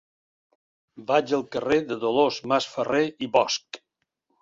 Vaig 1.11 1.35
al 1.39 1.45
carrer 1.57 1.79
de 1.91 1.99
Dolors 2.07 2.43
Masferrer 2.55 3.07
i 3.29 3.33
Bosch. 3.39 3.83